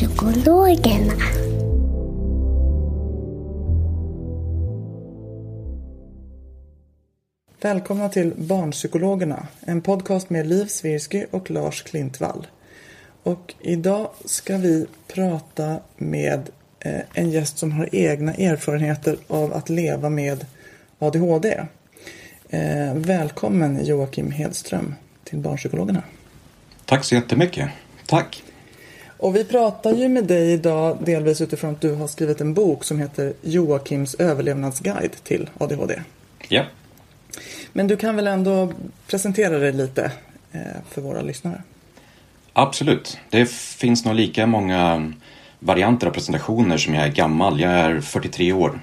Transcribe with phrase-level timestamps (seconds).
[0.00, 1.14] Barnpsykologerna.
[7.60, 12.46] Välkomna till Barnpsykologerna, en podcast med Liv Svirsky och Lars Klintvall.
[13.22, 19.68] Och idag ska vi prata med eh, en gäst som har egna erfarenheter av att
[19.68, 20.46] leva med
[20.98, 21.60] ADHD.
[22.48, 26.02] Eh, välkommen Joakim Hedström till Barnpsykologerna.
[26.84, 27.68] Tack så jättemycket.
[28.06, 28.42] Tack.
[29.18, 32.84] Och vi pratar ju med dig idag delvis utifrån att du har skrivit en bok
[32.84, 36.00] som heter Joakims överlevnadsguide till ADHD.
[36.48, 36.64] Ja.
[37.72, 38.72] Men du kan väl ändå
[39.06, 40.12] presentera dig lite
[40.52, 41.62] eh, för våra lyssnare?
[42.52, 43.18] Absolut.
[43.30, 45.12] Det finns nog lika många
[45.58, 47.60] varianter av presentationer som jag är gammal.
[47.60, 48.80] Jag är 43 år.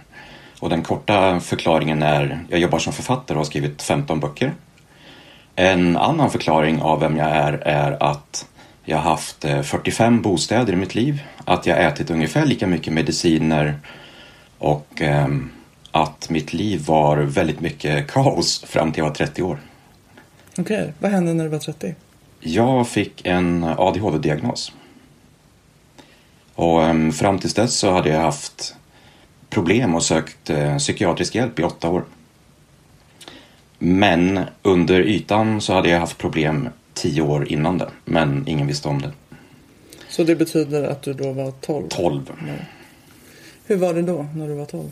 [0.60, 4.54] Och den korta förklaringen är jag jobbar som författare och har skrivit 15 böcker.
[5.56, 8.48] En annan förklaring av vem jag är är att
[8.86, 12.94] jag har haft eh, 45 bostäder i mitt liv, att jag ätit ungefär lika mycket
[12.94, 13.80] mediciner
[14.58, 15.50] och ehm,
[15.92, 19.60] att mitt liv var väldigt mycket kaos fram till jag var 30 år.
[20.58, 21.96] Okej, vad hände när du var 30?
[22.40, 24.74] Jag fick en ADHD-diagnos.
[26.56, 28.76] Och ehm, fram tills dess så hade jag haft
[29.50, 32.06] problem och sökt eh, psykiatrisk hjälp i åtta år.
[33.80, 38.88] Men under ytan så hade jag haft problem tio år innan det, men ingen visste
[38.88, 39.12] om det.
[40.10, 41.88] Så det betyder att du då var 12?
[41.90, 42.32] 12.
[43.66, 44.90] Hur var det då, när du var 12?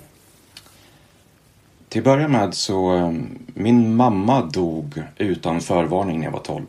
[1.90, 3.14] Till att börja med så, eh,
[3.54, 6.66] min mamma dog utan förvarning när jag var 12.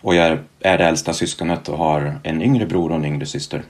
[0.00, 3.26] Och jag är, är det äldsta syskonet och har en yngre bror och en yngre
[3.26, 3.62] syster.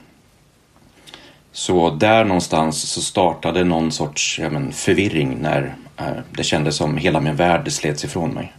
[1.52, 6.96] Så där någonstans så startade någon sorts ja, men, förvirring när eh, det kändes som
[6.96, 8.52] hela min värld slets ifrån mig.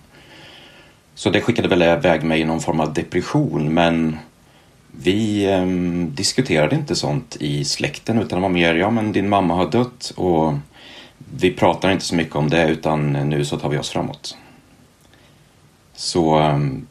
[1.16, 4.18] Så det skickade väl iväg mig i någon form av depression men
[4.92, 5.66] vi eh,
[6.16, 10.14] diskuterade inte sånt i släkten utan det var mer, ja men din mamma har dött
[10.16, 10.54] och
[11.36, 14.38] vi pratar inte så mycket om det utan nu så tar vi oss framåt.
[15.94, 16.88] Så ehm,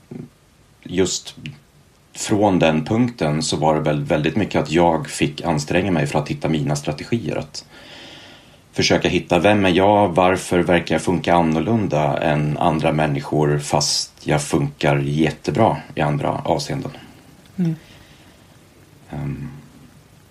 [0.82, 1.34] just
[2.12, 6.18] från den punkten så var det väl väldigt mycket att jag fick anstränga mig för
[6.18, 7.36] att hitta mina strategier.
[7.36, 7.64] Att
[8.72, 14.42] försöka hitta vem är jag, varför verkar jag funka annorlunda än andra människor fast jag
[14.42, 16.92] funkar jättebra i andra avseenden.
[17.56, 17.76] Mm.
[19.10, 19.50] Um,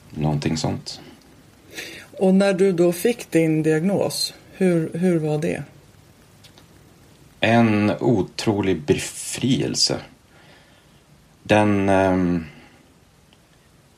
[0.10, 1.02] någonting sånt.
[2.20, 5.64] Och när du då fick din diagnos, hur, hur var det?
[7.40, 9.98] En otrolig befrielse.
[11.44, 12.46] Den, ehm,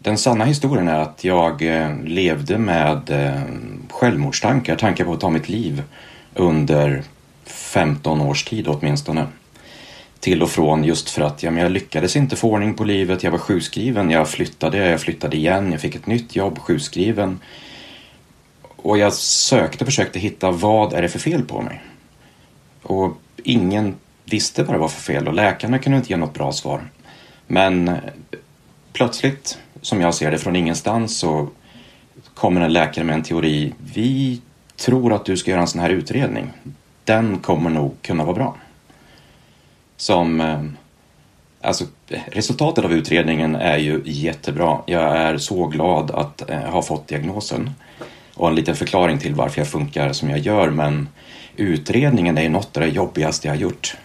[0.03, 3.41] den sanna historien är att jag eh, levde med eh,
[3.89, 5.83] självmordstankar, tankar på att ta mitt liv
[6.33, 7.03] under
[7.45, 9.27] 15 års tid åtminstone.
[10.19, 13.23] Till och från just för att ja, men jag lyckades inte få ordning på livet,
[13.23, 17.39] jag var sjukskriven, jag flyttade, jag flyttade igen, jag fick ett nytt jobb, sjukskriven.
[18.61, 21.81] Och jag sökte och försökte hitta vad är det för fel på mig?
[22.83, 23.95] Och ingen
[24.25, 26.81] visste vad det var för fel och läkarna kunde inte ge något bra svar.
[27.47, 27.97] Men eh,
[28.93, 31.47] plötsligt, som jag ser det från ingenstans, så
[32.33, 33.73] kommer en läkare med en teori.
[33.93, 34.41] Vi
[34.75, 36.51] tror att du ska göra en sån här utredning.
[37.03, 38.55] Den kommer nog kunna vara bra.
[39.97, 40.41] Som...
[40.41, 40.61] eh,
[41.63, 41.85] Alltså,
[42.25, 44.81] resultatet av utredningen är ju jättebra.
[44.85, 47.69] Jag är så glad att eh, ha fått diagnosen.
[48.33, 50.69] Och en liten förklaring till varför jag funkar som jag gör.
[50.69, 51.07] Men
[51.55, 53.97] utredningen är ju något av det jobbigaste jag har gjort.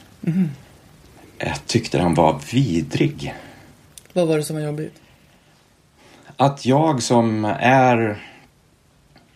[1.38, 3.34] Jag tyckte den var vidrig.
[4.12, 4.94] Vad var det som var jobbigt?
[6.37, 8.23] Att jag som är...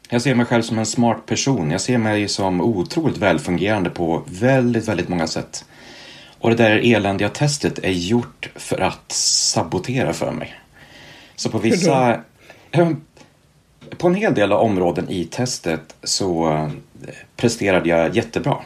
[0.08, 1.70] Jag ser mig själv som en smart person.
[1.70, 5.64] Jag ser mig som otroligt välfungerande på väldigt, väldigt många sätt.
[6.38, 10.54] Och det där eländiga testet är gjort för att sabotera för mig.
[11.36, 12.20] Så på vissa...
[13.98, 16.68] på en hel del områden i testet så eh,
[17.36, 18.56] presterade jag jättebra.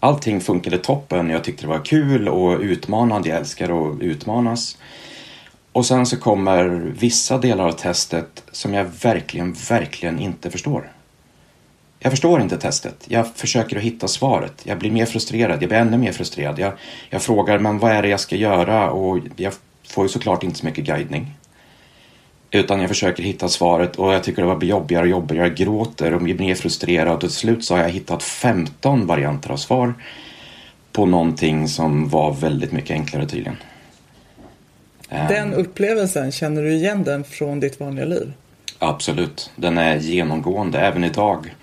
[0.00, 4.78] Allting funkade toppen, jag tyckte det var kul och utmanande, jag älskar att utmanas.
[5.72, 6.64] Och sen så kommer
[6.98, 10.92] vissa delar av testet som jag verkligen, verkligen inte förstår.
[11.98, 13.04] Jag förstår inte testet.
[13.08, 14.60] Jag försöker att hitta svaret.
[14.62, 15.62] Jag blir mer frustrerad.
[15.62, 16.58] Jag blir ännu mer frustrerad.
[16.58, 16.72] Jag,
[17.10, 18.90] jag frågar, men vad är det jag ska göra?
[18.90, 19.52] Och jag
[19.88, 21.34] får ju såklart inte så mycket guidning.
[22.50, 25.46] Utan jag försöker hitta svaret och jag tycker det blir jobbigare och jobbigare.
[25.46, 29.50] Jag gråter och blir mer frustrerad och till slut så har jag hittat 15 varianter
[29.50, 29.94] av svar
[30.92, 33.56] på någonting som var väldigt mycket enklare tydligen.
[35.12, 38.32] Den upplevelsen, känner du igen den från ditt vanliga liv?
[38.78, 41.54] Absolut, den är genomgående även idag.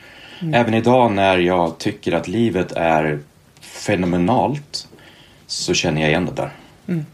[0.41, 0.53] Mm.
[0.53, 3.19] Även idag när jag tycker att livet är
[3.61, 4.87] fenomenalt
[5.47, 6.51] så känner jag igen det där.
[6.87, 7.05] Mm.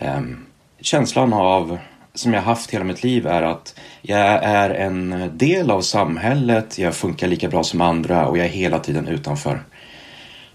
[0.00, 0.46] Um,
[0.80, 1.78] känslan av
[2.14, 6.94] som jag haft hela mitt liv är att jag är en del av samhället, jag
[6.94, 9.62] funkar lika bra som andra och jag är hela tiden utanför.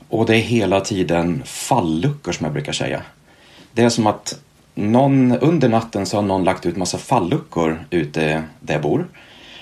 [0.10, 3.02] Och det är hela tiden falluckor som jag brukar säga.
[3.72, 4.40] Det är som att
[4.76, 9.08] någon, under natten så har någon lagt ut massa falluckor ute där jag bor.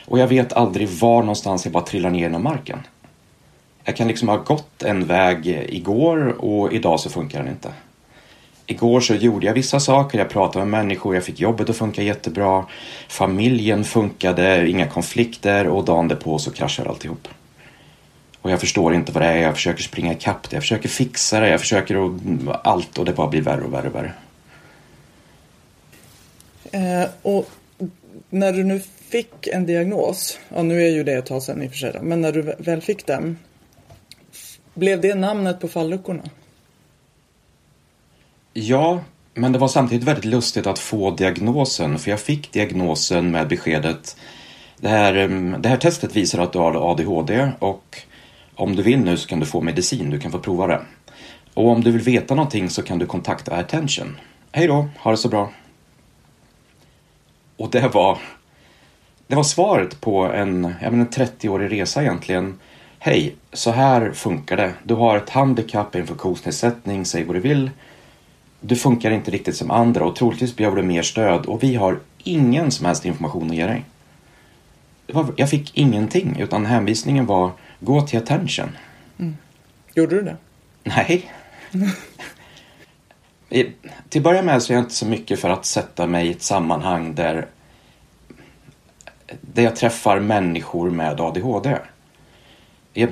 [0.06, 2.80] Och jag vet aldrig var någonstans jag bara trillar ner genom marken.
[3.84, 7.74] Jag kan liksom ha gått en väg igår och idag så funkar den inte.
[8.66, 12.04] Igår så gjorde jag vissa saker, jag pratade med människor, jag fick jobbet att funka
[12.04, 12.66] jättebra.
[13.08, 17.28] Familjen funkade, inga konflikter och dagen därpå så kraschar alltihop.
[18.42, 21.40] Och jag förstår inte vad det är, jag försöker springa ikapp det, jag försöker fixa
[21.40, 22.12] det, jag försöker och
[22.64, 24.14] allt och det bara blir värre och värre och värre.
[26.72, 27.50] Eh, och
[28.30, 28.80] när du nu
[29.10, 32.00] fick en diagnos, ja nu är ju det ett tag sedan i och för sig,
[32.02, 33.38] men när du väl fick den,
[34.74, 36.24] blev det namnet på falluckorna?
[38.54, 39.04] Ja,
[39.34, 44.18] men det var samtidigt väldigt lustigt att få diagnosen, för jag fick diagnosen med beskedet
[44.82, 47.98] det här, mm, det här testet visar att du har ADHD och
[48.56, 50.82] om du vill nu så kan du få medicin, du kan få prova det.
[51.54, 54.20] Och om du vill veta någonting så kan du kontakta Attention.
[54.52, 55.52] Hej då, ha det så bra.
[57.58, 58.18] Och det var,
[59.28, 62.60] det var svaret på en, jag menar, 30-årig resa egentligen.
[63.00, 64.74] Hej, så här funkar det.
[64.84, 67.70] Du har ett handikapp, en funktionsnedsättning, säg vad du vill
[68.62, 72.00] du funkar inte riktigt som andra och troligtvis behöver du mer stöd och vi har
[72.24, 73.86] ingen som helst information att ge dig.
[75.08, 78.70] Var, jag fick ingenting utan hänvisningen var gå till attention.
[79.20, 79.38] Mm.
[79.94, 80.38] Gjorde du det?
[80.84, 81.32] Nej.
[83.50, 86.32] till att börja med så är jag inte så mycket för att sätta mig i
[86.32, 87.48] ett sammanhang där,
[89.42, 91.78] där jag träffar människor med ADHD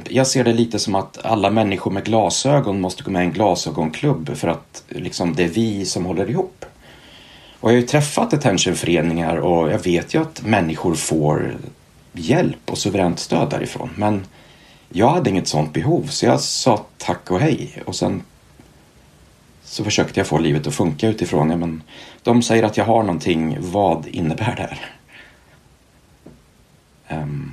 [0.09, 3.33] jag, ser det lite som att alla människor med glasögon måste gå med i en
[3.33, 6.65] glasögonklubb för att liksom, det är vi som håller ihop.
[7.59, 11.57] Och jag har ju träffat attentionföreningar och jag vet ju att människor får
[12.13, 13.89] hjälp och suveränt stöd därifrån.
[13.95, 14.25] Men
[14.89, 18.23] jag hade inget sånt behov så jag sa tack och hej och sen
[19.65, 21.49] så försökte jag få livet att funka utifrån.
[21.49, 21.83] Ja, men
[22.23, 24.77] de säger att jag har någonting, vad innebär det?
[27.15, 27.51] Um,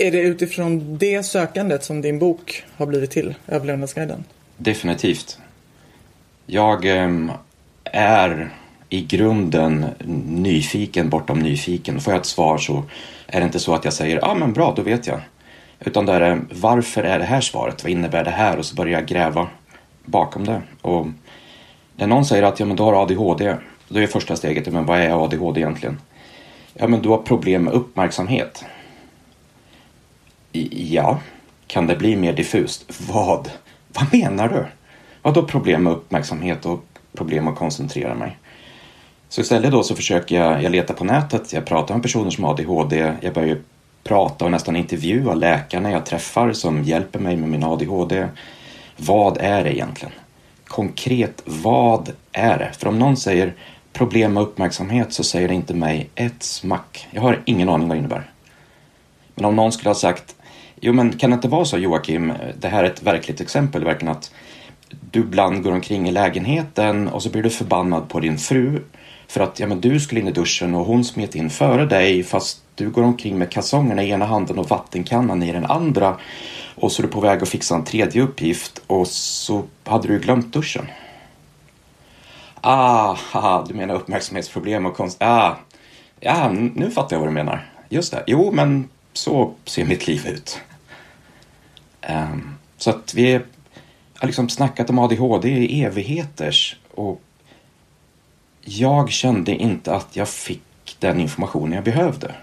[0.00, 4.24] är det utifrån det sökandet som din bok har blivit till, Överlevnadsguiden?
[4.56, 5.38] Definitivt.
[6.46, 7.32] Jag ehm,
[7.84, 8.50] är
[8.88, 9.86] i grunden
[10.26, 12.00] nyfiken bortom nyfiken.
[12.00, 12.82] Får jag ett svar så
[13.26, 15.20] är det inte så att jag säger ja ah, men bra, då vet jag.
[15.80, 17.82] Utan det är varför är det här svaret?
[17.82, 18.58] Vad innebär det här?
[18.58, 19.48] Och så börjar jag gräva
[20.04, 20.62] bakom det.
[20.82, 21.06] Och
[21.96, 23.56] när någon säger att ja, men du har ADHD,
[23.88, 26.00] då är första steget, men vad är ADHD egentligen?
[26.74, 28.64] Ja, men du har problem med uppmärksamhet.
[30.70, 31.18] Ja,
[31.66, 32.84] kan det bli mer diffust?
[33.08, 33.50] Vad?
[33.88, 34.66] Vad menar du?
[35.22, 38.38] Vadå problem med uppmärksamhet och problem att koncentrera mig?
[39.28, 42.44] Så istället då så försöker jag, jag letar på nätet, jag pratar med personer som
[42.44, 43.58] har ADHD, jag börjar
[44.04, 48.28] prata och nästan intervjua läkarna jag träffar som hjälper mig med min ADHD.
[48.96, 50.14] Vad är det egentligen?
[50.64, 52.70] Konkret, vad är det?
[52.78, 53.54] För om någon säger
[53.92, 57.08] problem med uppmärksamhet så säger det inte mig ett smack.
[57.10, 58.30] Jag har ingen aning vad det innebär.
[59.34, 60.34] Men om någon skulle ha sagt
[60.86, 64.16] Jo, men kan det inte vara så Joakim, det här är ett verkligt exempel, verkligen
[64.16, 64.30] att
[65.10, 68.82] du ibland går omkring i lägenheten och så blir du förbannad på din fru
[69.28, 72.22] för att ja, men du skulle in i duschen och hon smet in före dig
[72.22, 76.16] fast du går omkring med kalsongerna i ena handen och vattenkannan i den andra
[76.74, 80.18] och så är du på väg att fixa en tredje uppgift och så hade du
[80.18, 80.86] glömt duschen.
[82.60, 85.16] Ah, haha, du menar uppmärksamhetsproblem och konst...
[85.20, 85.56] Ah,
[86.20, 87.70] ja, nu fattar jag vad du menar.
[87.88, 88.24] Just det.
[88.26, 90.60] Jo, men så ser mitt liv ut.
[92.08, 93.32] Um, så att vi
[94.14, 97.20] har liksom snackat om ADHD i evigheters och
[98.60, 102.34] jag kände inte att jag fick den informationen jag behövde.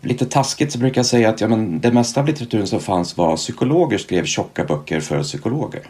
[0.00, 3.16] Lite taskigt så brukar jag säga att ja, men det mesta av litteraturen som fanns
[3.16, 5.82] var psykologer skrev tjocka böcker för psykologer.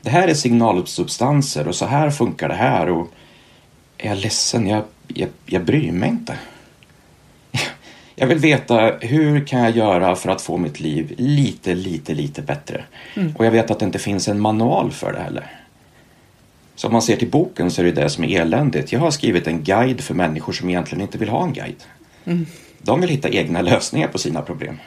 [0.00, 3.08] Det här är signalsubstanser och så här funkar det här och
[3.98, 4.66] är jag ledsen?
[4.66, 6.38] Jag, jag, jag bryr mig inte.
[8.14, 12.42] Jag vill veta hur kan jag göra för att få mitt liv lite, lite, lite
[12.42, 12.84] bättre.
[13.14, 13.36] Mm.
[13.36, 15.62] Och jag vet att det inte finns en manual för det heller.
[16.74, 18.92] Så om man ser till boken så är det det som är eländigt.
[18.92, 21.84] Jag har skrivit en guide för människor som egentligen inte vill ha en guide.
[22.24, 22.46] Mm.
[22.78, 24.78] De vill hitta egna lösningar på sina problem.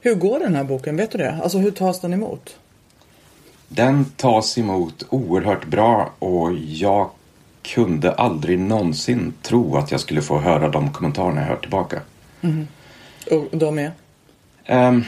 [0.00, 0.96] Hur går den här boken?
[0.96, 1.38] Vet du det?
[1.42, 2.56] Alltså hur tas den emot?
[3.68, 7.10] Den tas emot oerhört bra och jag
[7.62, 12.00] kunde aldrig någonsin tro att jag skulle få höra de kommentarerna jag hört tillbaka.
[12.40, 12.66] Mm.
[13.30, 13.92] Och de är?
[14.68, 15.04] Um,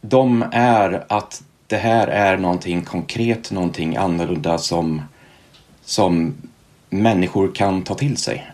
[0.00, 5.02] de är att det här är någonting konkret, någonting annorlunda som,
[5.84, 6.34] som
[6.88, 8.50] människor kan ta till sig.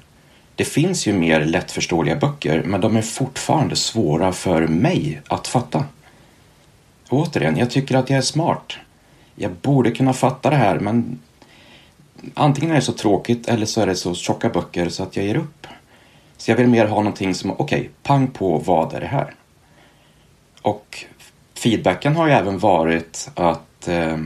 [0.57, 5.85] Det finns ju mer lättförståeliga böcker, men de är fortfarande svåra för mig att fatta.
[7.09, 8.77] Återigen, jag tycker att jag är smart.
[9.35, 11.19] Jag borde kunna fatta det här, men
[12.35, 15.25] antingen är det så tråkigt eller så är det så tjocka böcker så att jag
[15.25, 15.67] ger upp.
[16.37, 19.35] Så jag vill mer ha någonting som, okej, okay, pang på, vad är det här?
[20.63, 21.05] Och
[21.55, 24.17] feedbacken har ju även varit att eh,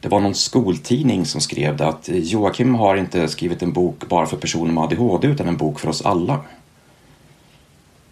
[0.00, 4.26] det var någon skoltidning som skrev det att Joakim har inte skrivit en bok bara
[4.26, 6.40] för personer med ADHD utan en bok för oss alla.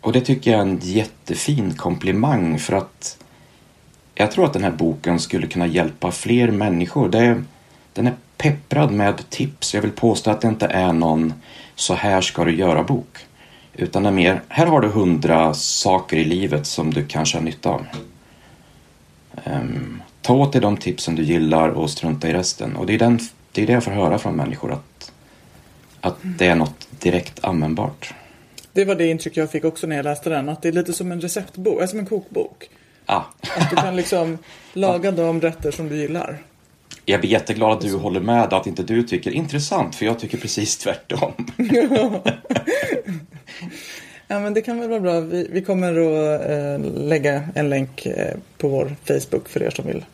[0.00, 3.19] Och det tycker jag är en jättefin komplimang för att
[4.14, 7.09] jag tror att den här boken skulle kunna hjälpa fler människor.
[7.09, 7.43] Det,
[7.93, 9.75] den är pepprad med tips.
[9.75, 11.35] Jag vill påstå att det inte är någon
[11.75, 13.19] så här ska du göra bok.
[13.73, 17.45] Utan det är mer, här har du hundra saker i livet som du kanske har
[17.45, 17.87] nytta av.
[19.45, 22.76] Um, ta åt dig de tipsen du gillar och strunta i resten.
[22.76, 23.18] Och det är, den,
[23.52, 25.12] det, är det jag får höra från människor, att,
[26.00, 28.14] att det är något direkt användbart.
[28.73, 30.92] Det var det intryck jag fick också när jag läste den, att det är lite
[30.92, 32.71] som en receptbok, äh, som en kokbok.
[33.06, 33.23] Ah.
[33.56, 34.38] Att du kan liksom
[34.73, 36.38] laga de rätter som du gillar.
[37.04, 40.38] Jag blir jätteglad att du håller med, att inte du tycker intressant, för jag tycker
[40.38, 41.33] precis tvärtom.
[44.28, 45.21] Ja men det kan väl vara bra.
[45.21, 49.87] Vi, vi kommer att eh, lägga en länk eh, på vår Facebook för er som
[49.87, 50.04] vill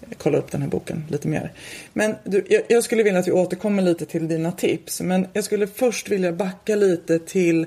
[0.00, 1.52] eh, kolla upp den här boken lite mer.
[1.92, 5.00] Men du, jag, jag, skulle vilja att vi återkommer lite till dina tips.
[5.00, 7.66] Men jag skulle först vilja backa lite till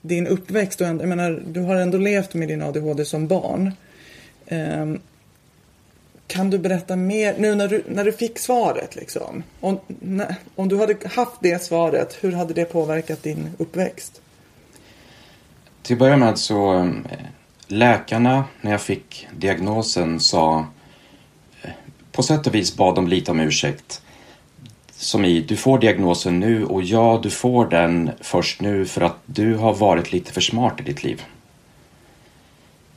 [0.00, 0.80] din uppväxt.
[0.80, 3.72] Och, jag menar, du har ändå levt med din ADHD som barn.
[4.46, 4.86] Eh,
[6.26, 9.42] kan du berätta mer, nu när du, när du fick svaret liksom.
[9.60, 14.20] Om, när, om du hade haft det svaret, hur hade det påverkat din uppväxt?
[15.86, 16.90] Till att börja med så eh,
[17.66, 20.66] läkarna när jag fick diagnosen sa
[21.62, 21.70] eh,
[22.12, 24.02] på sätt och vis bad de lite om ursäkt.
[24.90, 29.16] Som i, du får diagnosen nu och ja, du får den först nu för att
[29.26, 31.22] du har varit lite för smart i ditt liv.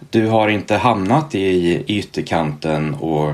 [0.10, 3.30] Du har inte hamnat i ytterkanten och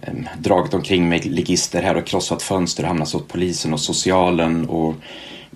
[0.00, 4.68] eh, dragit omkring med ligister här och krossat fönster och hamnat hos polisen och socialen
[4.68, 4.94] och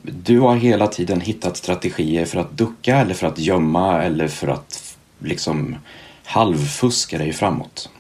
[0.03, 4.49] du har hela tiden hittat strategier för att ducka eller för att gömma eller för
[4.49, 5.77] att liksom
[6.25, 7.91] halvfuska dig framåt.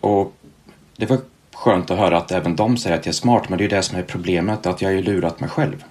[0.00, 0.34] Och
[0.96, 1.18] det var
[1.54, 3.76] skönt att höra att även de säger att jag är smart, men det är ju
[3.76, 5.84] det som är problemet, att jag har ju lurat mig själv.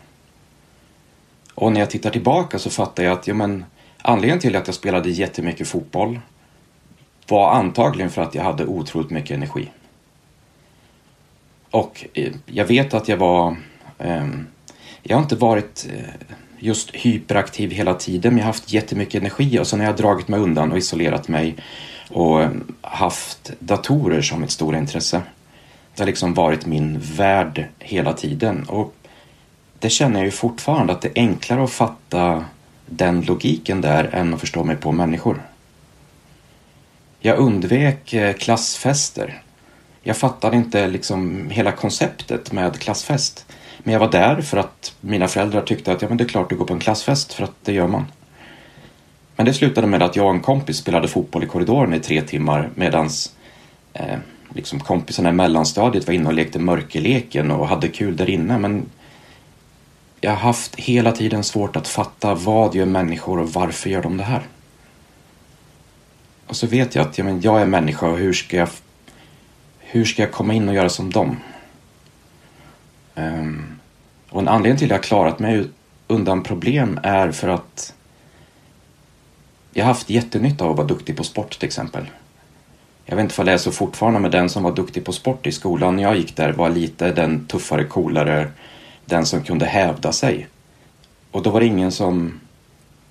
[1.56, 3.66] Och när jag tittar tillbaka så fattar jag att ja, men,
[4.02, 6.20] anledningen till att jag spelade jättemycket fotboll
[7.28, 9.70] var antagligen för att jag hade otroligt mycket energi.
[11.70, 13.58] Och eh, jag vet att jag var
[14.00, 14.48] Ehm,
[15.02, 16.28] jag har inte varit eh,
[16.60, 20.28] just hyperaktiv hela tiden, men jag har haft jättemycket energi och sen har jag dragit
[20.28, 21.56] mig undan och isolerat mig
[22.10, 25.22] och ehm, haft datorer som mitt stora intresse.
[25.96, 28.96] Det har liksom varit min värld hela tiden och
[29.80, 32.46] det känner jag ju fortfarande att det är enklare att fatta
[32.86, 35.42] den logiken där än att förstå mig på människor.
[37.20, 39.42] Jag undvek eh, klassfester.
[40.02, 43.46] Jag fattade inte liksom hela konceptet med klassfest.
[43.78, 46.50] Men jag var där för att mina föräldrar tyckte att ja, men det är klart
[46.50, 48.06] du går på en klassfest för att det gör man.
[49.36, 52.22] Men det slutade med att jag och en kompis spelade fotboll i korridoren i tre
[52.22, 53.10] timmar medan
[53.94, 54.18] eh,
[54.54, 58.60] liksom kompisarna i mellanstadiet var inne och lekte mörkerleken och hade kul där inne.
[58.60, 58.86] Men
[60.22, 64.18] jag har haft hela tiden svårt att fatta vad gör människor och varför gör de
[64.18, 64.42] det här?
[66.48, 68.70] Och så vet jag att ja, men jag är människa och hur ska jag,
[69.80, 71.38] hur ska jag komma in och göra som dem?
[73.16, 73.80] Um,
[74.30, 75.68] och en anledning till att jag klarat mig
[76.08, 77.94] undan problem är för att
[79.74, 82.06] jag har haft jättenytta av att vara duktig på sport till exempel.
[83.06, 85.48] Jag vet inte om det är så fortfarande men den som var duktig på sport
[85.48, 88.52] i skolan när jag gick där var lite den tuffare, coolare,
[89.06, 90.48] den som kunde hävda sig.
[91.32, 92.40] Och då var det ingen som,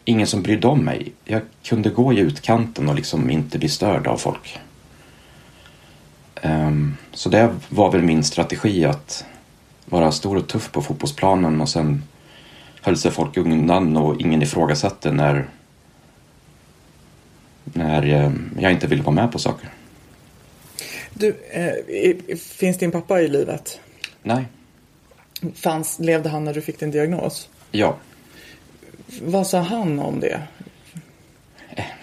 [0.04, 1.12] ingen som brydde om mig.
[1.24, 4.58] Jag kunde gå i utkanten och liksom inte bli störd av folk.
[6.42, 9.24] Um, så det var väl min strategi att
[9.84, 12.02] vara stor och tuff på fotbollsplanen och sen
[12.82, 15.48] höll sig folk undan och ingen ifrågasatte när,
[17.64, 19.70] när ehm, jag inte ville vara med på saker.
[21.14, 23.80] Du, eh, finns din pappa i livet?
[24.22, 24.44] Nej.
[25.54, 27.48] Fanns, levde han när du fick din diagnos?
[27.70, 27.96] Ja.
[29.22, 30.42] Vad sa han om det?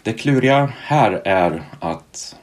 [0.04, 2.36] Det kluriga här är att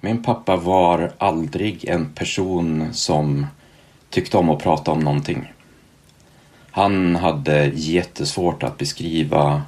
[0.00, 3.46] min pappa var aldrig en person som
[4.10, 5.52] tyckte om att prata om någonting.
[6.70, 9.62] Han hade jättesvårt att beskriva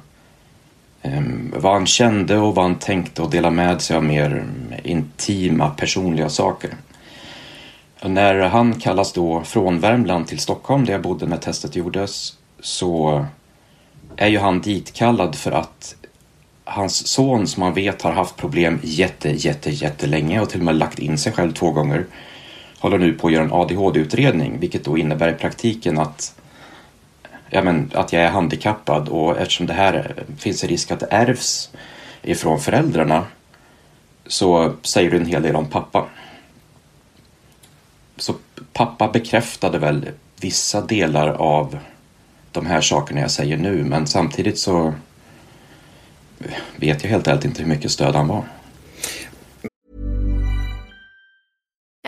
[1.01, 4.45] ehm, vad han kände och vad han tänkte och dela med sig av mer
[4.83, 6.69] intima personliga saker.
[8.01, 12.33] Och när han kallas då från Värmland till Stockholm där jag bodde när testet gjordes
[12.59, 13.25] så
[14.15, 15.95] är ju han ditkallad för att
[16.63, 20.75] hans son som man vet har haft problem jätte, jätte, jättelänge och till och med
[20.75, 22.05] lagt in sig själv två gånger
[22.81, 26.35] håller nu på att göra en ADHD-utredning vilket då innebär i praktiken att,
[27.49, 31.07] ja, men, att jag är handikappad och eftersom det här finns en risk att det
[31.09, 31.69] ärvs
[32.21, 33.25] ifrån föräldrarna
[34.27, 36.05] så säger du en hel del om pappa.
[38.17, 38.35] Så
[38.73, 40.09] pappa bekräftade väl
[40.41, 41.77] vissa delar av
[42.51, 44.93] de här sakerna jag säger nu men samtidigt så
[46.75, 48.43] vet jag helt enkelt inte hur mycket stöd han var.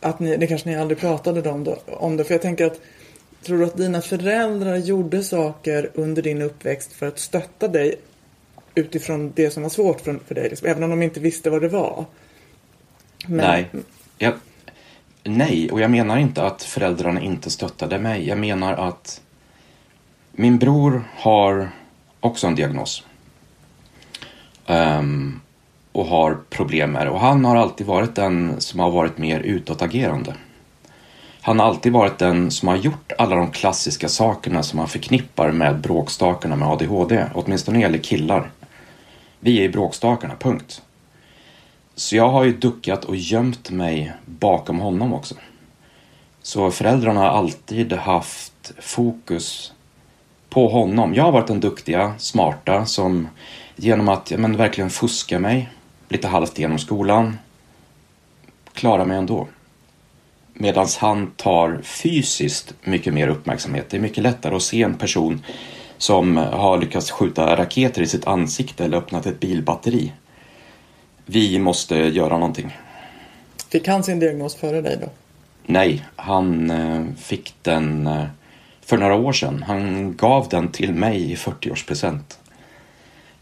[0.00, 2.24] att ni, det kanske ni aldrig pratade om, om det.
[2.24, 2.80] För jag tänker att,
[3.42, 7.94] tror du att dina föräldrar gjorde saker under din uppväxt för att stötta dig
[8.74, 10.48] utifrån det som var svårt för, för dig?
[10.48, 12.04] Liksom, även om de inte visste vad det var?
[13.26, 13.36] Men...
[13.36, 13.70] Nej.
[14.18, 14.34] Jag,
[15.24, 18.28] nej, och jag menar inte att föräldrarna inte stöttade mig.
[18.28, 19.22] Jag menar att
[20.32, 21.70] min bror har
[22.20, 23.04] också en diagnos.
[24.66, 25.40] Um,
[25.92, 27.10] och har problem med det.
[27.10, 30.34] Och han har alltid varit den som har varit mer utåtagerande.
[31.40, 35.52] Han har alltid varit den som har gjort alla de klassiska sakerna som man förknippar
[35.52, 38.50] med bråkstakarna med ADHD, åtminstone när det gäller killar.
[39.40, 40.82] Vi är bråkstakarna, punkt.
[41.94, 45.34] Så jag har ju duckat och gömt mig bakom honom också.
[46.42, 49.72] Så föräldrarna har alltid haft fokus
[50.50, 51.14] på honom.
[51.14, 53.28] Jag har varit den duktiga, smarta som
[53.76, 55.68] genom att ja, men, verkligen fuska mig
[56.10, 57.38] lite halvt genom skolan.
[58.72, 59.48] Klarar mig ändå.
[60.54, 63.90] Medan han tar fysiskt mycket mer uppmärksamhet.
[63.90, 65.42] Det är mycket lättare att se en person
[65.98, 70.12] som har lyckats skjuta raketer i sitt ansikte eller öppnat ett bilbatteri.
[71.26, 72.76] Vi måste göra någonting.
[73.68, 75.08] Fick han sin diagnos före dig då?
[75.66, 78.24] Nej, han eh, fick den eh,
[78.80, 79.62] för några år sedan.
[79.62, 82.38] Han gav den till mig i 40-årspresent.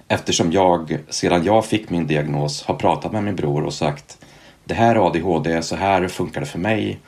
[0.09, 4.19] Eftersom jag, sedan jag fick min diagnos, har pratat med min bror och sagt
[4.65, 6.99] det här är ADHD, så här funkar det för mig.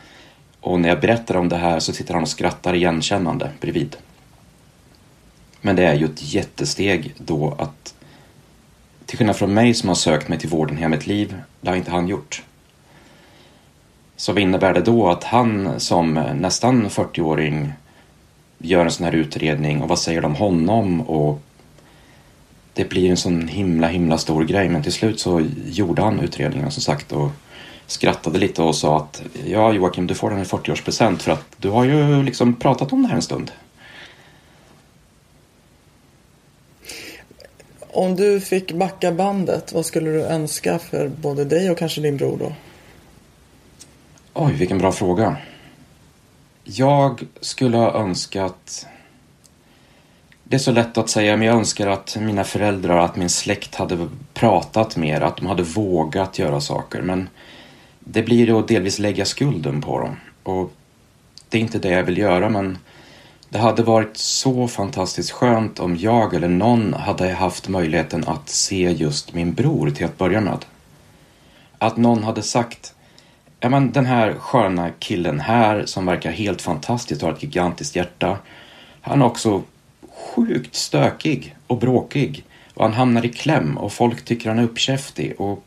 [0.61, 3.97] Och när jag berättar om det här så sitter han och skrattar igenkännande bredvid.
[5.61, 7.95] Men det är ju ett jättesteg då att
[9.07, 11.77] till skillnad från mig som har sökt mig till vården hela mitt liv, det har
[11.77, 12.43] inte han gjort.
[14.17, 17.73] Så vad innebär det då att han som nästan 40-åring
[18.59, 21.43] gör en sån här utredning och vad säger de om honom och
[22.81, 26.71] det blir en sån himla himla stor grej men till slut så gjorde han utredningen
[26.71, 27.31] som sagt och
[27.87, 31.69] skrattade lite och sa att ja Joakim du får den här 40-årspresent för att du
[31.69, 33.51] har ju liksom pratat om det här en stund.
[37.81, 42.17] Om du fick backa bandet, vad skulle du önska för både dig och kanske din
[42.17, 42.53] bror då?
[44.35, 45.37] Oj, vilken bra fråga.
[46.65, 48.87] Jag skulle ha önskat...
[50.51, 53.75] Det är så lätt att säga, men jag önskar att mina föräldrar, att min släkt
[53.75, 57.03] hade pratat mer, att de hade vågat göra saker.
[57.03, 57.29] Men
[58.01, 60.17] det blir då delvis lägga skulden på dem.
[60.43, 60.73] Och
[61.49, 62.79] det är inte det jag vill göra, men
[63.49, 68.91] det hade varit så fantastiskt skönt om jag eller någon hade haft möjligheten att se
[68.91, 70.65] just min bror till att börja med.
[71.79, 72.95] Att någon hade sagt
[73.61, 77.97] ja, men den här sköna killen här som verkar helt fantastisk och har ett gigantiskt
[77.97, 78.39] hjärta.
[79.01, 79.63] Han har också
[80.21, 85.41] sjukt stökig och bråkig och han hamnar i kläm och folk tycker han är uppkäftig
[85.41, 85.65] och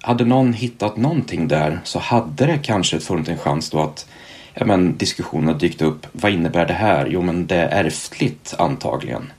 [0.00, 4.08] hade någon hittat någonting där så hade det kanske funnits en chans då att
[4.54, 6.06] ja, men, diskussionen dykt upp.
[6.12, 7.06] Vad innebär det här?
[7.10, 9.32] Jo, men det är ärftligt antagligen.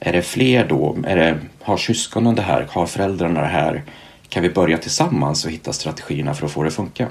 [0.00, 0.96] Är det fler då?
[1.06, 2.66] Är det, har syskonen det här?
[2.70, 3.82] Har föräldrarna det här?
[4.28, 7.08] Kan vi börja tillsammans och hitta strategierna för att få det att funka?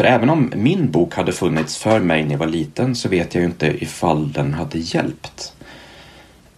[0.00, 3.34] För även om min bok hade funnits för mig när jag var liten så vet
[3.34, 5.54] jag ju inte ifall den hade hjälpt.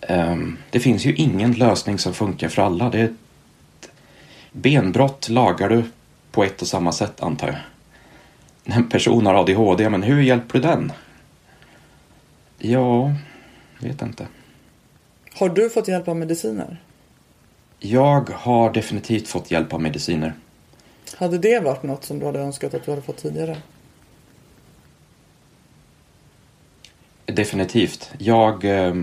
[0.09, 2.91] Um, det finns ju ingen lösning som funkar för alla.
[2.91, 3.15] Det är
[4.53, 5.85] benbrott lagar du
[6.31, 7.57] på ett och samma sätt antar jag.
[8.65, 10.93] När en person har ADHD, men hur hjälper du den?
[12.59, 13.15] Ja,
[13.79, 14.27] vet inte.
[15.35, 16.81] Har du fått hjälp av mediciner?
[17.79, 20.35] Jag har definitivt fått hjälp av mediciner.
[21.19, 23.57] Hade det varit något som du hade önskat att du hade fått tidigare?
[27.27, 28.11] Definitivt.
[28.19, 28.65] Jag...
[28.65, 28.95] Eh,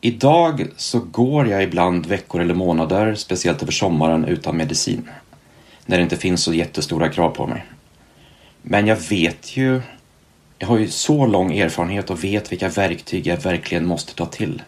[0.00, 5.10] idag så går jag ibland veckor eller månader, speciellt över sommaren, utan medicin.
[5.86, 7.64] När det inte finns så jättestora krav på mig.
[8.62, 9.80] Men jag vet ju...
[10.58, 14.62] Jag har ju så lång erfarenhet och vet vilka verktyg jag verkligen måste ta till.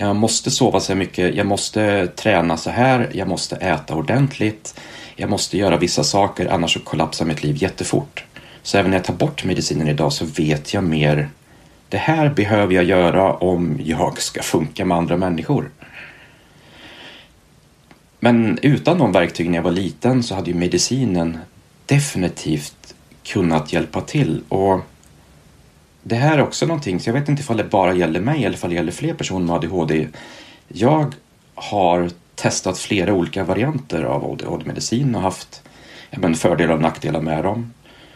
[0.00, 4.80] Jag måste sova så här mycket, jag måste träna så här, jag måste äta ordentligt,
[5.16, 8.24] jag måste göra vissa saker annars så kollapsar mitt liv jättefort.
[8.62, 11.28] Så även när jag tar bort medicinen idag så vet jag mer.
[11.88, 15.70] Det här behöver jag göra om jag ska funka med andra människor.
[18.20, 21.38] Men utan de verktygen när jag var liten så hade ju medicinen
[21.86, 24.42] definitivt kunnat hjälpa till.
[24.48, 24.80] Och
[26.08, 28.56] det här är också någonting, så jag vet inte ifall det bara gäller mig eller
[28.56, 30.08] ifall det gäller fler personer med ADHD.
[30.68, 31.14] Jag
[31.54, 35.62] har testat flera olika varianter av ADHD-medicin och haft
[36.10, 37.72] men, fördelar och nackdelar med dem.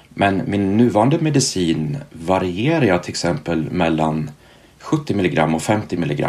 [0.08, 4.30] Men min nuvarande medicin varierar jag till exempel mellan
[4.78, 6.26] 70 mg och 50 mg.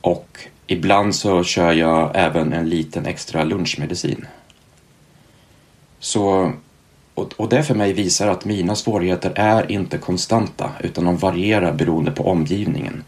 [0.00, 4.26] Och ibland så kör jag även en liten extra lunchmedicin.
[5.98, 6.52] Så
[7.14, 11.72] och, och det för mig visar att mina svårigheter är inte konstanta utan de varierar
[11.72, 13.04] beroende på omgivningen.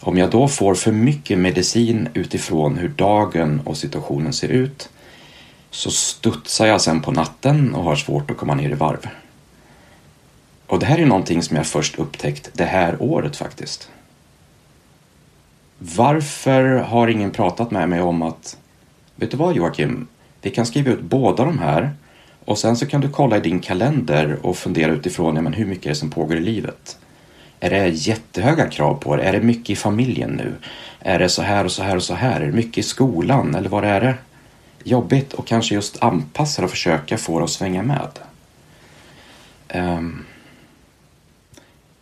[0.00, 4.88] Om jag då får för mycket medicin utifrån hur dagen och situationen ser ut
[5.70, 9.08] så studsar jag sen på natten och har svårt att komma ner i varv.
[10.66, 13.90] Och det här är någonting som jag först upptäckt det här året faktiskt.
[15.78, 18.56] Varför har ingen pratat med mig om att
[19.16, 20.06] Vet du vad Joakim?
[20.42, 21.94] Vi kan skriva ut båda de här
[22.44, 25.66] och sen så kan du kolla i din kalender och fundera utifrån ja, men hur
[25.66, 26.98] mycket är det som pågår i livet.
[27.60, 29.22] Är det jättehöga krav på det?
[29.22, 30.54] Är det mycket i familjen nu?
[31.00, 32.40] Är det så här och så här och så här?
[32.40, 33.54] Är det mycket i skolan?
[33.54, 34.14] Eller vad är det?
[34.84, 38.18] Jobbigt och kanske just anpassa och försöka få det att svänga med.
[39.74, 40.24] Um,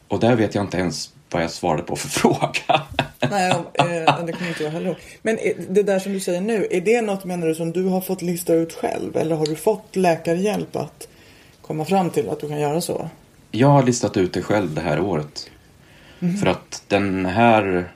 [0.08, 2.82] och där vet jag inte ens vad jag svarade på för fråga.
[3.30, 3.54] Nej,
[4.28, 4.96] det kommer inte jag heller ihåg.
[5.22, 5.38] Men
[5.68, 8.22] det där som du säger nu, är det något menar du som du har fått
[8.22, 9.16] lista ut själv?
[9.16, 11.08] Eller har du fått läkarhjälp att
[11.62, 13.08] komma fram till att du kan göra så?
[13.50, 15.50] Jag har listat ut det själv det här året.
[16.20, 16.36] Mm.
[16.36, 17.88] För att den här...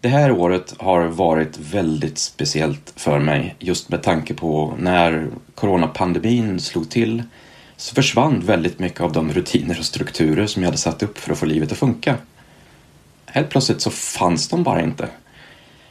[0.00, 6.60] Det här året har varit väldigt speciellt för mig just med tanke på när coronapandemin
[6.60, 7.22] slog till
[7.76, 11.32] så försvann väldigt mycket av de rutiner och strukturer som jag hade satt upp för
[11.32, 12.16] att få livet att funka.
[13.26, 15.08] Helt plötsligt så fanns de bara inte.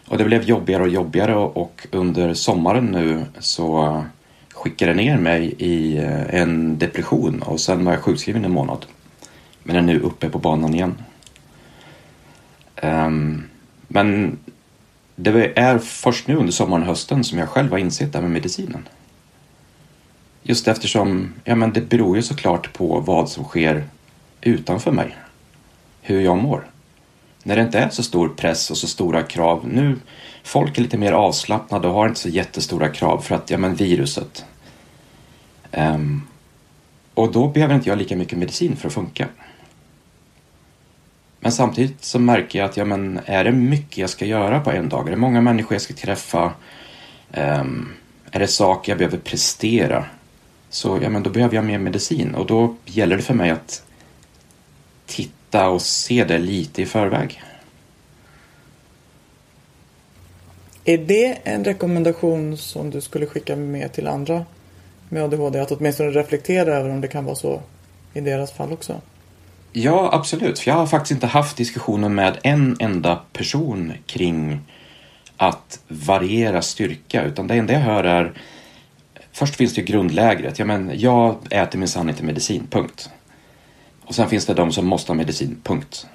[0.09, 4.03] Och det blev jobbigare och jobbigare och under sommaren nu så
[4.53, 8.85] skickade ner mig i eh, en depression och sen var jag sjukskriven en månad.
[9.63, 10.95] Men är nu uppe på banan igen.
[12.83, 13.43] Um,
[13.87, 14.37] men
[15.15, 18.23] det är först nu under sommaren och hösten som jag själv har insett det här
[18.23, 18.87] med medicinen.
[20.43, 23.83] Just eftersom, ja men det beror ju såklart på vad som sker
[24.41, 25.15] utanför mig.
[26.01, 26.63] Hur jag mår.
[27.43, 29.67] När det inte är så stor press och så stora krav.
[29.67, 29.95] Nu,
[30.43, 33.75] folk är lite mer avslappnade och har inte så jättestora krav för att, ja men
[33.75, 34.45] viruset.
[35.71, 36.27] Um,
[37.13, 39.27] och då behöver inte jag lika mycket medicin för att funka.
[41.39, 44.71] Men samtidigt så märker jag att ja, men är det mycket jag ska göra på
[44.71, 45.07] en dag?
[45.07, 46.53] Är det många människor jag ska träffa?
[47.31, 47.93] Um,
[48.31, 50.05] är det saker jag behöver prestera?
[50.69, 53.83] Så ja, men då behöver jag mer medicin och då gäller det för mig att
[55.05, 57.41] titta och se det lite i förväg.
[60.83, 64.45] Är det en rekommendation som du skulle skicka med till andra
[65.09, 65.59] med ADHD?
[65.59, 67.61] Att åtminstone reflektera över om det kan vara så
[68.13, 69.01] i deras fall också?
[69.71, 70.59] Ja, absolut.
[70.59, 74.59] För jag har faktiskt inte haft diskussionen med en enda person kring
[75.37, 78.33] att variera styrka, utan det enda jag hör är
[79.31, 80.59] Först finns det grundlägret.
[80.59, 83.09] Ja, men jag äter minsann inte medicin, punkt.
[84.09, 86.07] Och sen finns det de som måste ha medicin, punkt.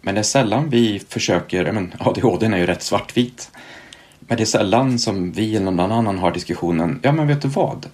[0.00, 3.50] Men det är sällan vi försöker, men ADHD är ju rätt svartvit.
[4.20, 7.48] Men det är sällan som vi eller någon annan har diskussionen, ja men vet du
[7.48, 7.86] vad?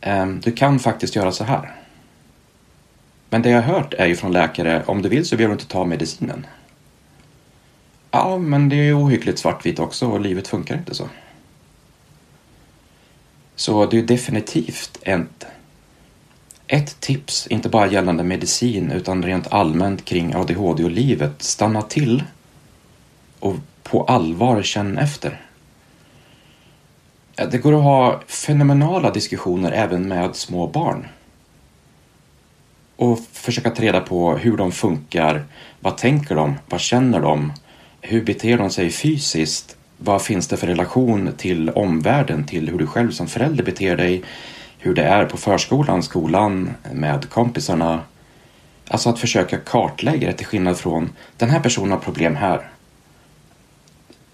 [0.00, 1.76] Ehm, du kan faktiskt göra så här.
[3.30, 5.60] Men det jag har hört är ju från läkare, om du vill så behöver du
[5.60, 6.46] inte ta medicinen.
[8.10, 11.08] Ja, men det är ju ohyggligt svartvitt också och livet funkar inte så.
[13.56, 15.46] Så det är definitivt ett,
[16.72, 21.42] ett tips, inte bara gällande medicin utan rent allmänt kring ADHD och livet.
[21.42, 22.24] Stanna till
[23.40, 25.40] och på allvar känn efter.
[27.50, 31.06] Det går att ha fenomenala diskussioner även med små barn.
[32.96, 35.44] Och försöka ta reda på hur de funkar,
[35.80, 37.52] vad tänker de, vad känner de,
[38.00, 42.86] hur beter de sig fysiskt vad finns det för relation till omvärlden, till hur du
[42.86, 44.22] själv som förälder beter dig,
[44.80, 48.00] hur det är på förskolan, skolan, med kompisarna.
[48.88, 52.70] Alltså att försöka kartlägga det till skillnad från den här personen har problem här.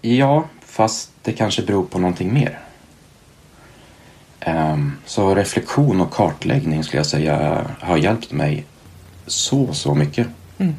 [0.01, 2.59] Ja, fast det kanske beror på någonting mer.
[4.39, 8.65] Ehm, så reflektion och kartläggning skulle jag säga har hjälpt mig
[9.27, 10.27] så, så mycket.
[10.57, 10.75] Mm.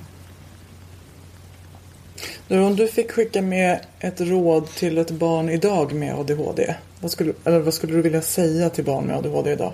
[2.51, 6.75] Nu om du fick skicka med ett råd till ett barn idag med ADHD.
[7.01, 9.73] Vad skulle, eller vad skulle du vilja säga till barn med ADHD idag?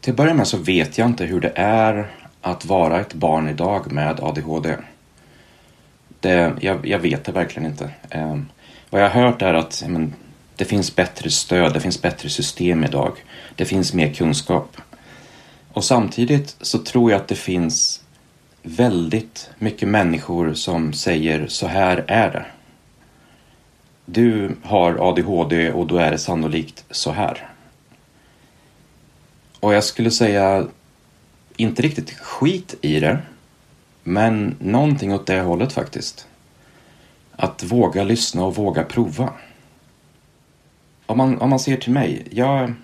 [0.00, 2.10] Till att börja med så vet jag inte hur det är
[2.40, 4.76] att vara ett barn idag med ADHD.
[6.20, 7.90] Det, jag, jag vet det verkligen inte.
[8.10, 8.40] Eh,
[8.90, 10.14] vad jag har hört är att men,
[10.56, 13.12] det finns bättre stöd, det finns bättre system idag.
[13.56, 14.76] Det finns mer kunskap.
[15.76, 18.02] Och samtidigt så tror jag att det finns
[18.62, 22.46] väldigt mycket människor som säger så här är det.
[24.04, 27.48] Du har ADHD och då är det sannolikt så här.
[29.60, 30.66] Och jag skulle säga
[31.56, 33.18] inte riktigt skit i det,
[34.02, 36.28] men någonting åt det hållet faktiskt.
[37.32, 39.32] Att våga lyssna och våga prova.
[41.06, 42.74] Om man, om man ser till mig, jag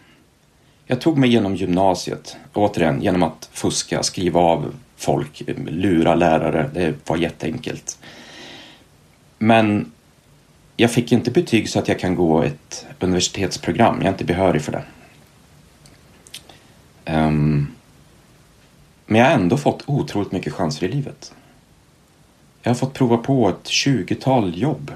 [0.93, 6.71] jag tog mig igenom gymnasiet, återigen genom att fuska, skriva av folk, lura lärare.
[6.75, 7.99] Det var jätteenkelt.
[9.39, 9.93] Men
[10.77, 13.97] jag fick inte betyg så att jag kan gå ett universitetsprogram.
[13.97, 14.85] Jag är inte behörig för det.
[17.13, 17.75] Um,
[19.07, 21.35] men jag har ändå fått otroligt mycket chanser i livet.
[22.63, 24.93] Jag har fått prova på ett tjugotal jobb.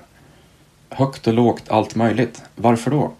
[0.88, 2.42] Högt och lågt, allt möjligt.
[2.54, 3.12] Varför då?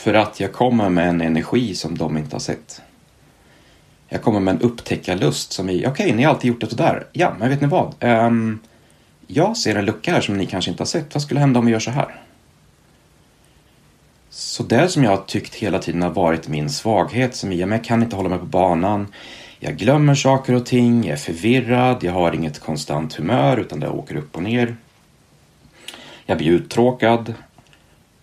[0.00, 2.82] För att jag kommer med en energi som de inte har sett.
[4.08, 7.06] Jag kommer med en upptäckarlust som i, okej, okay, ni har alltid gjort det sådär.
[7.12, 7.94] Ja, men vet ni vad?
[8.00, 8.60] Um,
[9.26, 11.14] jag ser en lucka här som ni kanske inte har sett.
[11.14, 12.20] Vad skulle hända om vi gör så här?
[14.30, 17.84] Så det som jag har tyckt hela tiden har varit min svaghet som i, jag
[17.84, 19.06] kan inte hålla mig på banan.
[19.58, 23.88] Jag glömmer saker och ting, jag är förvirrad, jag har inget konstant humör utan det
[23.88, 24.76] åker upp och ner.
[26.26, 27.34] Jag blir uttråkad,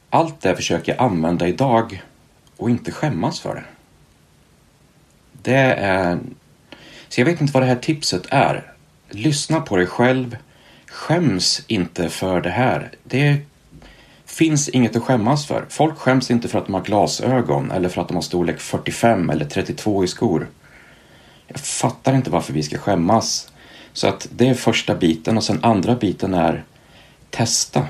[0.10, 2.04] allt det försöker jag använda idag
[2.58, 3.64] och inte skämmas för det.
[5.42, 6.20] Det är...
[7.10, 8.74] Så jag vet inte vad det här tipset är.
[9.10, 10.38] Lyssna på dig själv.
[10.88, 12.92] Skäms inte för det här.
[13.04, 13.38] Det
[14.26, 15.66] finns inget att skämmas för.
[15.70, 19.30] Folk skäms inte för att de har glasögon eller för att de har storlek 45
[19.30, 20.48] eller 32 i skor.
[21.48, 23.52] Jag fattar inte varför vi ska skämmas.
[23.94, 26.64] Så att det är första biten och sen andra biten är
[27.30, 27.88] testa.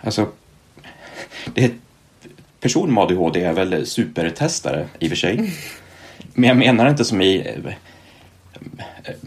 [0.00, 0.28] Alltså
[1.54, 1.70] det är,
[2.60, 5.52] person med ADHD är väl supertestare i och för sig.
[6.34, 7.74] Men jag menar inte som i eh,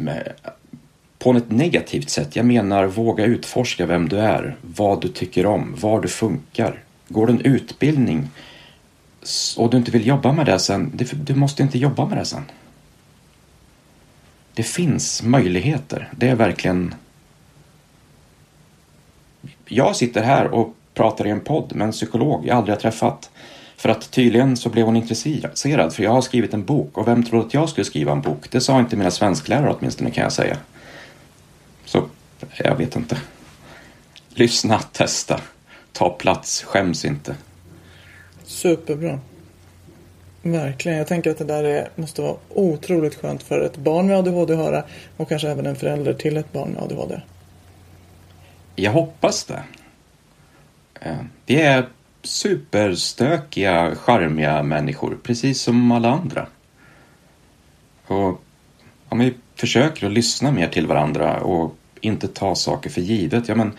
[0.08, 0.24] eh,
[1.20, 2.36] på ett negativt sätt.
[2.36, 6.84] Jag menar våga utforska vem du är, vad du tycker om, var du funkar.
[7.08, 8.30] Går du en utbildning
[9.58, 12.44] och du inte vill jobba med det sen, du måste inte jobba med det sen.
[14.54, 16.10] Det finns möjligheter.
[16.18, 16.96] Det är verkligen...
[19.66, 23.30] Jag sitter här och pratar i en podd med en psykolog jag aldrig har träffat.
[23.78, 27.24] För att tydligen så blev hon intresserad för jag har skrivit en bok och vem
[27.24, 28.52] trodde att jag skulle skriva en bok?
[28.52, 30.58] Det sa inte mina svensklärare åtminstone kan jag säga.
[31.86, 32.04] Så,
[32.58, 33.18] jag vet inte.
[34.30, 35.40] Lyssna, testa,
[35.92, 37.36] ta plats, skäms inte.
[38.44, 39.20] Superbra.
[40.42, 40.98] Verkligen.
[40.98, 44.54] Jag tänker att det där är, måste vara otroligt skönt för ett barn med ADHD
[44.54, 44.84] att höra
[45.18, 47.22] och kanske även en förälder till ett barn med ADHD.
[48.76, 49.64] Jag hoppas det.
[51.04, 51.88] Eh, vi är
[52.24, 56.48] superstökiga, charmiga människor, precis som alla andra.
[58.08, 58.44] Och
[59.10, 63.56] om vi försöker att lyssna mer till varandra och inte ta saker för givet, ja
[63.56, 63.72] men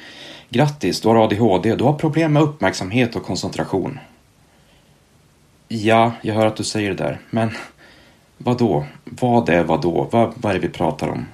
[0.49, 3.99] grattis, du har ADHD, du har problem med uppmärksamhet och koncentration.
[5.69, 7.51] Ja, jag hör att du säger det där, men
[8.39, 8.85] vad då?
[9.05, 10.09] Vad är vad då?
[10.11, 11.27] Vad, vad är det vi pratar om?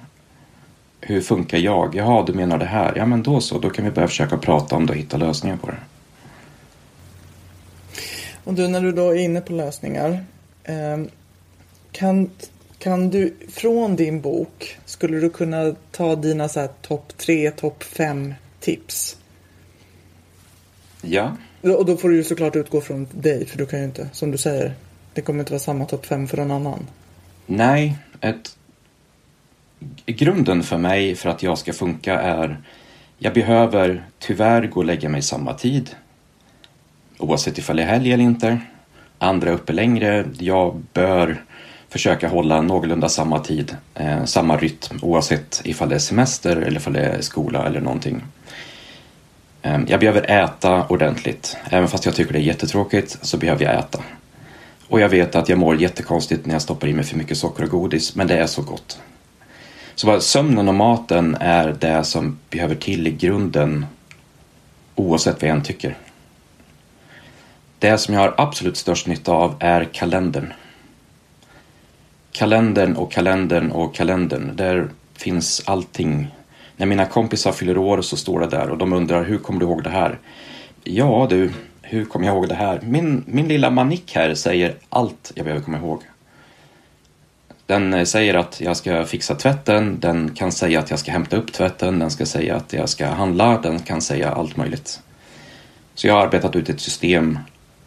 [1.01, 1.95] Hur funkar jag?
[1.95, 2.93] Jaha, du menar det här?
[2.95, 5.57] Ja, men då så, då kan vi börja försöka prata om det och hitta lösningar
[5.57, 5.77] på det.
[8.43, 10.25] Och du, när du då är inne på lösningar.
[10.63, 10.97] Eh,
[11.91, 12.29] kan,
[12.79, 18.33] kan du från din bok, skulle du kunna ta dina så topp tre, topp fem
[18.59, 19.17] tips?
[21.01, 21.37] Ja.
[21.61, 24.31] Och då får du ju såklart utgå från dig, för du kan ju inte, som
[24.31, 24.73] du säger,
[25.13, 26.87] det kommer inte vara samma topp fem för någon annan.
[27.45, 28.57] Nej, ett
[30.05, 32.57] grunden för mig för att jag ska funka är
[33.17, 35.89] jag behöver tyvärr gå och lägga mig samma tid
[37.17, 38.59] oavsett ifall det är helg eller inte.
[39.17, 40.25] Andra är uppe längre.
[40.39, 41.43] Jag bör
[41.89, 46.93] försöka hålla någorlunda samma tid, eh, samma rytm oavsett ifall det är semester eller ifall
[46.93, 48.23] det är skola eller någonting.
[49.61, 51.57] Eh, jag behöver äta ordentligt.
[51.69, 53.99] Även fast jag tycker det är jättetråkigt så behöver jag äta.
[54.87, 57.63] Och jag vet att jag mår jättekonstigt när jag stoppar i mig för mycket socker
[57.63, 58.99] och godis, men det är så gott.
[60.01, 63.85] Så vad, sömnen och maten är det som behöver till i grunden
[64.95, 65.97] oavsett vad jag än tycker.
[67.79, 70.53] Det som jag har absolut störst nytta av är kalendern.
[72.31, 74.55] Kalendern och kalendern och kalendern.
[74.55, 76.27] Där finns allting.
[76.77, 79.65] När mina kompisar fyller år så står det där och de undrar hur kommer du
[79.65, 80.19] ihåg det här?
[80.83, 82.79] Ja du, hur kommer jag ihåg det här?
[82.83, 86.03] Min, min lilla manik här säger allt jag behöver komma ihåg.
[87.71, 91.37] Den eh, säger att jag ska fixa tvätten, den kan säga att jag ska hämta
[91.37, 95.01] upp tvätten, den ska säga att jag ska handla, den kan säga allt möjligt.
[95.95, 97.39] Så jag har arbetat ut ett system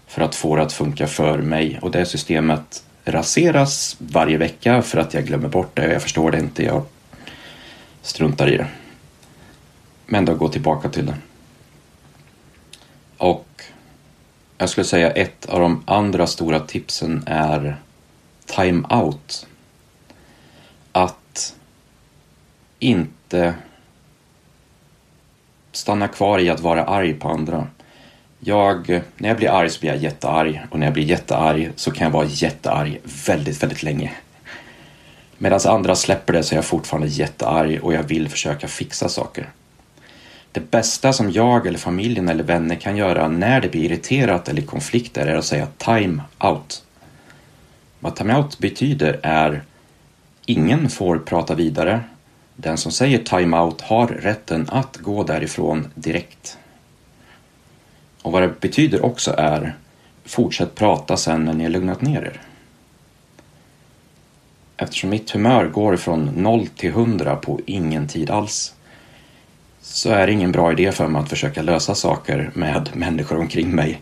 [0.06, 4.98] för att få det att funka för mig och det systemet raseras varje vecka för
[4.98, 5.92] att jag glömmer bort det.
[5.92, 6.64] Jag förstår det inte.
[6.64, 6.82] Jag
[8.02, 8.66] struntar i det.
[10.06, 11.16] Men då går tillbaka till det.
[13.16, 13.62] Och
[14.58, 17.76] jag skulle säga ett av de andra stora tipsen är
[18.46, 19.46] time-out out.
[20.96, 21.54] Att
[22.84, 23.54] inte
[25.72, 27.66] stanna kvar i att vara arg på andra.
[28.40, 31.90] Jag, när jag blir arg så blir jag jättearg och när jag blir jättearg så
[31.90, 34.12] kan jag vara jättearg väldigt, väldigt länge.
[35.38, 39.48] Medan andra släpper det så är jag fortfarande jättearg och jag vill försöka fixa saker.
[40.52, 44.62] Det bästa som jag eller familjen eller vänner kan göra när det blir irriterat eller
[44.62, 46.82] konflikter är att säga time out.
[48.00, 49.62] Vad time out betyder är
[50.46, 52.00] ingen får prata vidare.
[52.56, 56.58] Den som säger time out har rätten att gå därifrån direkt.
[58.22, 59.76] Och vad det betyder också är
[60.24, 62.40] fortsätt prata sen när ni har lugnat ner er.
[64.76, 68.74] Eftersom mitt humör går från 0 till 100 på ingen tid alls
[69.80, 73.74] så är det ingen bra idé för mig att försöka lösa saker med människor omkring
[73.74, 74.00] mig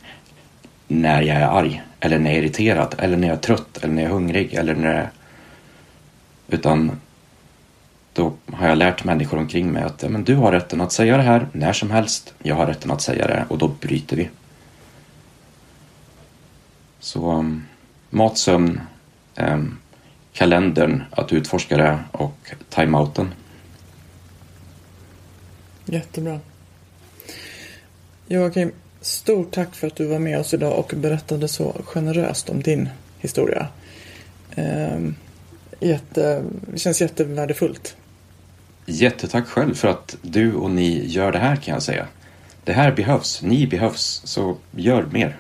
[0.89, 3.95] när jag är arg eller när jag är irriterad eller när jag är trött eller
[3.95, 5.07] när jag är hungrig eller när jag...
[6.49, 7.01] Utan
[8.13, 11.17] då har jag lärt människor omkring mig att ja, men du har rätten att säga
[11.17, 12.35] det här när som helst.
[12.43, 14.31] Jag har rätten att säga det och då bryter vi.
[17.01, 17.67] Så um,
[18.11, 18.81] mat, sömn,
[19.37, 19.79] um,
[20.33, 23.35] kalendern att utforska det och timeouten.
[25.85, 26.41] Jättebra.
[28.27, 32.63] Joakim, stort tack för att du var med oss idag och berättade så generöst om
[32.63, 32.89] din
[33.19, 33.69] historia.
[34.57, 35.17] Um,
[35.81, 37.97] jätte, det känns jättevärdefullt.
[38.87, 42.07] Jättetack själv för att du och ni gör det här kan jag säga.
[42.65, 45.37] Det här behövs, ni behövs, så gör mer.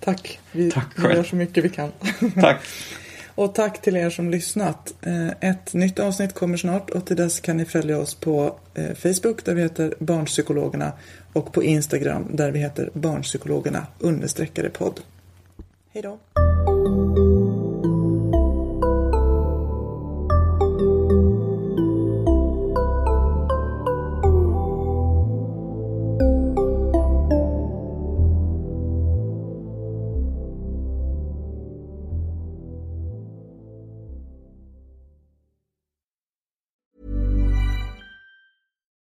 [0.00, 0.38] Tack.
[0.52, 1.92] Vi, Tack vi gör så mycket vi kan.
[2.34, 2.60] Tack.
[3.38, 4.94] Och tack till er som lyssnat.
[5.02, 8.94] Eh, ett nytt avsnitt kommer snart och till dess kan ni följa oss på eh,
[8.94, 10.92] Facebook där vi heter Barnpsykologerna
[11.32, 15.00] och på Instagram där vi heter Barnpsykologerna understreckade podd.
[15.92, 16.18] Hej då!